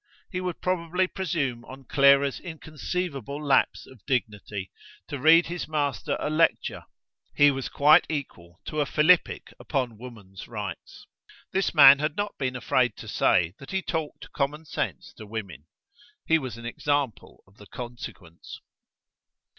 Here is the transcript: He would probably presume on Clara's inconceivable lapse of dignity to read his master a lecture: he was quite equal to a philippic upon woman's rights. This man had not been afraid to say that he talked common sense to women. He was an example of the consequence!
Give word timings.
He 0.31 0.41
would 0.41 0.61
probably 0.63 1.05
presume 1.05 1.63
on 1.65 1.83
Clara's 1.83 2.39
inconceivable 2.39 3.39
lapse 3.39 3.85
of 3.85 4.03
dignity 4.07 4.71
to 5.07 5.19
read 5.19 5.45
his 5.45 5.67
master 5.67 6.17
a 6.19 6.27
lecture: 6.27 6.85
he 7.35 7.51
was 7.51 7.69
quite 7.69 8.07
equal 8.09 8.59
to 8.65 8.79
a 8.81 8.87
philippic 8.87 9.53
upon 9.59 9.99
woman's 9.99 10.47
rights. 10.47 11.05
This 11.53 11.75
man 11.75 11.99
had 11.99 12.17
not 12.17 12.35
been 12.39 12.55
afraid 12.55 12.97
to 12.97 13.07
say 13.07 13.53
that 13.59 13.69
he 13.69 13.83
talked 13.83 14.31
common 14.33 14.65
sense 14.65 15.13
to 15.17 15.27
women. 15.27 15.67
He 16.25 16.39
was 16.39 16.57
an 16.57 16.65
example 16.65 17.43
of 17.45 17.57
the 17.57 17.67
consequence! 17.67 18.59